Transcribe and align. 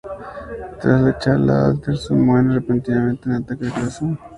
Tras 0.79 0.99
la 1.03 1.15
charla, 1.19 1.65
Anderson 1.67 2.25
muere 2.25 2.55
repentinamente 2.55 3.29
de 3.29 3.35
un 3.35 3.43
ataque 3.43 3.65
al 3.67 3.71
corazón. 3.73 4.19